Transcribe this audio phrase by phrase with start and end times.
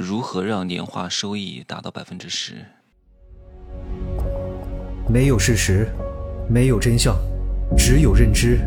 [0.00, 2.54] 如何让年化收益达到百分之十？
[5.06, 5.86] 没有事实，
[6.48, 7.14] 没有真相，
[7.76, 8.60] 只有认知，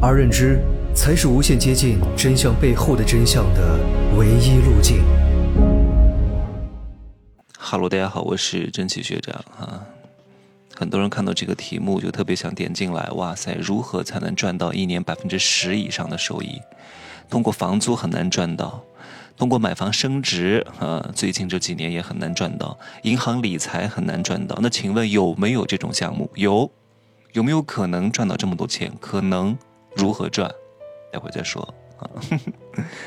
[0.00, 0.60] 而认知
[0.94, 3.76] 才是无限接近真相背后的真相的
[4.16, 5.02] 唯一路径。
[7.58, 9.84] 哈喽，大家好，我是真奇学长啊。
[10.76, 16.62] 很多人看到这个题目就特别想点进来，哇塞，如何才能赚到一年百分之十以上的收益？
[17.28, 18.80] 通过房租很难赚到，
[19.38, 24.58] 通过买房升值啊，最近这几年也很难赚到，银行理财很难赚到。
[24.60, 26.28] 那请问有没有这种项目？
[26.34, 26.68] 有，
[27.34, 28.92] 有没有可能赚到这么多钱？
[29.00, 29.56] 可能，
[29.94, 30.50] 如何赚？
[31.12, 31.62] 待会再说
[31.98, 32.10] 啊。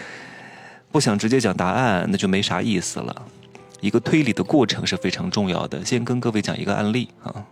[0.89, 3.25] 不想直接讲答案，那就没啥意思了。
[3.81, 5.83] 一个推理的过程是非常重要的。
[5.83, 7.45] 先跟各位讲一个案例啊。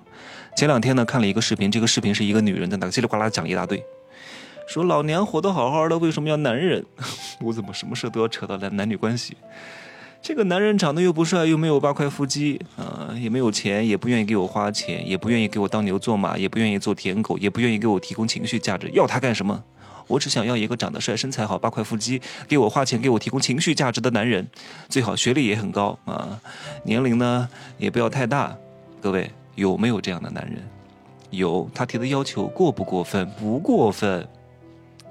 [0.55, 3.83] 前两天呢看了一个视频，这个视频是一个女人在那叽里呱啦讲一大堆，
[4.69, 6.85] 说老娘活得好好的，为什么要男人？
[7.41, 9.35] 我怎么什么事都要扯到男男女关系？
[10.21, 19.63] 这个男人长得又不帅，又没有八块腹肌啊，也没有钱，也不愿意给我花钱，也不愿意给我当牛做马，也不愿意做舔狗，也不愿意给我提供情绪价值，要他干什么？
[20.05, 24.47] 我只想要一个长得帅、身材好、八块腹肌、给我花钱、给我提供情绪价值的男人，
[24.87, 26.39] 最好学历也很高啊，
[26.83, 28.55] 年龄呢也不要太大。
[29.01, 30.61] 各位有没有这样的男人？
[31.31, 33.27] 有，他提的要求过不过分？
[33.31, 34.27] 不过分。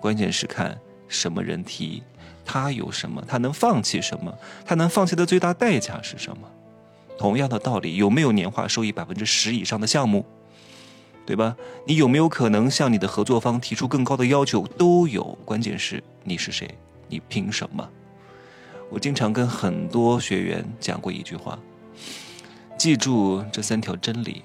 [0.01, 2.03] 关键是看什么人提，
[2.45, 4.33] 他有什么，他能放弃什么，
[4.65, 6.49] 他能放弃的最大代价是什么？
[7.19, 10.25] 同样的道理，有没有年化收益百分之十以上的项目？
[11.27, 11.55] 对吧？
[11.85, 14.67] 你有没有可能向你的合作方提出更高的要求？
[14.79, 15.25] 都有。
[15.45, 16.67] 关键是你是谁？
[17.09, 17.87] 你凭什么？
[18.89, 21.59] 我经常跟很多学员讲过一句话，
[22.79, 24.43] 记住这三条真理，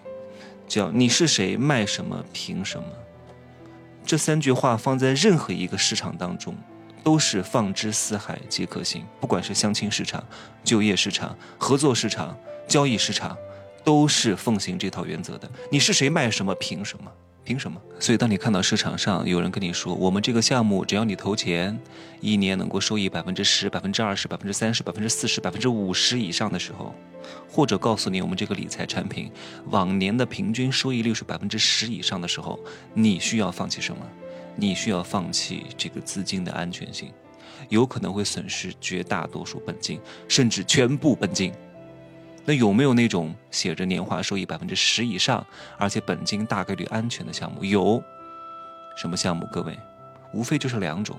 [0.67, 2.87] 叫你是谁，卖什么，凭什么。
[4.13, 6.55] 这三句话放在任何一个市场当中，
[7.03, 9.03] 都是放之四海皆可行。
[9.19, 10.23] 不管是相亲市场、
[10.63, 13.35] 就业市场、合作市场、交易市场。
[13.83, 15.49] 都是奉行这套原则的。
[15.71, 16.53] 你是谁卖什么？
[16.55, 17.11] 凭什么？
[17.43, 17.81] 凭什么？
[17.99, 21.77] 所以，当你看到市场上有人跟你说，我们这个项目只要你投钱，
[22.21, 26.95] 一年能够收益百分之十、百分之二十、百分之三十、百分之四十、百分之五十以上的时候，
[27.49, 29.31] 或者告诉你我们这个理财产品
[29.69, 32.59] 往年的平均收益率是百分之十以上的时候，
[32.93, 34.01] 你需要放弃什么？
[34.55, 37.11] 你需要放弃这个资金的安全性，
[37.69, 41.51] 有可能会损失绝大多数本金，甚至全部本金。
[42.45, 45.45] 那有没有那种写着年化收益百分之十以上，
[45.77, 47.63] 而且本金大概率安全的项目？
[47.63, 48.03] 有，
[48.97, 49.47] 什么项目？
[49.51, 49.79] 各位，
[50.33, 51.15] 无非就是两种。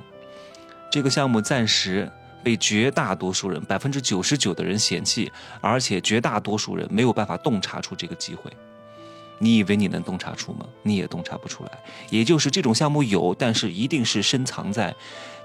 [0.90, 2.10] 这个项目暂时
[2.42, 8.52] 被绝大多数人，百分之九十九的人嫌弃，而且绝大多数人没有办法洞察出这个机会。
[9.38, 10.66] 你以为你能洞察出吗？
[10.82, 11.70] 你也洞察不出来。
[12.10, 14.94] 也就是这种项目有，但是一定是深藏在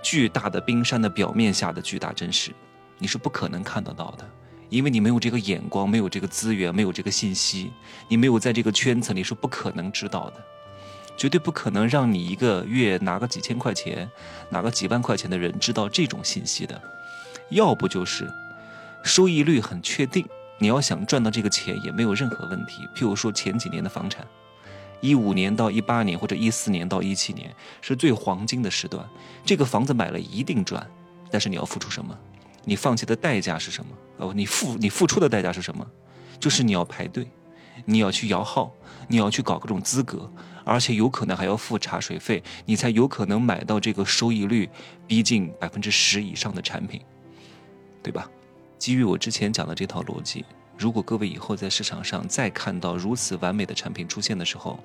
[0.03, 2.51] 巨大的冰山的表面下的巨大真实，
[2.97, 4.29] 你是不可能看得到的。
[4.69, 7.71] 因为你没有这个眼光，没有这个资源，没有这个信息，
[8.07, 10.35] 你没有在这个圈层里是不可能知道的，
[11.17, 14.09] 绝对不可能让你一个月拿个几千块钱，
[14.49, 16.79] 拿个几万块钱的人知道这种信息的。
[17.49, 18.31] 要不就是
[19.03, 20.23] 收益率很确定，
[20.59, 22.87] 你要想赚到这个钱也没有任何问题。
[22.95, 24.25] 譬如说前几年的房产，
[25.01, 29.03] 一五年到一八年或者一四年到一七年是最黄金的时段，
[29.43, 30.85] 这个房子买了一定赚，
[31.31, 32.15] 但是你要付出什么？
[32.65, 33.91] 你放弃的代价是什么？
[34.17, 35.85] 哦，你付你付出的代价是什么？
[36.39, 37.27] 就是你要排队，
[37.85, 38.71] 你要去摇号，
[39.07, 40.31] 你要去搞各种资格，
[40.63, 44.69] 而且有可能还要付茶水费，你才有可能买到这个收益率
[45.07, 47.01] 逼近百分之十以上的产品，
[48.03, 48.29] 对吧？
[48.77, 50.45] 基于我之前讲的这套逻辑，
[50.77, 54.79] 如果各位以后在市场上再看到如此完美的产品出现的时候，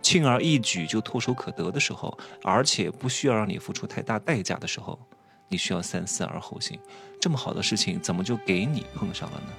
[0.00, 4.96] 轻而易举就唾手可得的时候，而且不需要让你付出太大代价的时候。
[5.50, 6.78] 你需要三思而后行，
[7.20, 9.52] 这么好的事情怎么就给你碰上了呢？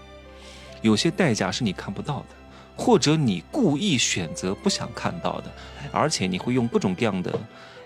[0.82, 2.28] 有些代价是你看不到的，
[2.78, 5.52] 或者你故意选择不想看到的，
[5.92, 7.38] 而且你会用各种各样的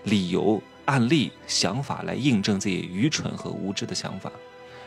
[0.04, 4.30] 理由、案例、想法来印证自己愚蠢和无知的想法，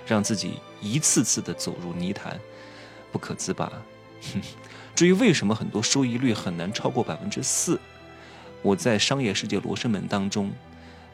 [0.07, 2.39] 让自己一次次的走入泥潭，
[3.11, 3.69] 不可自拔。
[4.95, 7.77] 至于为什么很多收益率很难超过百分之四，
[8.61, 10.49] 我在商业世界罗生门当中。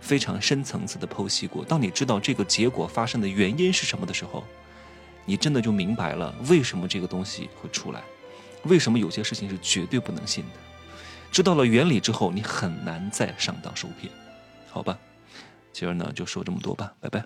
[0.06, 4.44] 非常深层次的剖析过，当你知道这个结果发生的原因是什么的时候，
[5.26, 8.04] 你真的就明白了为什么这个东西会出来，
[8.66, 10.52] 为什么有些事情是绝对不能信的。
[11.32, 14.12] 知道了原理之后，你很难再上当受骗，
[14.70, 14.96] 好吧？
[15.74, 17.26] 今儿呢就说这么多吧，拜拜。